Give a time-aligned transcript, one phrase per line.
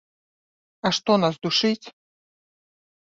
[0.87, 1.85] А што нас душыць?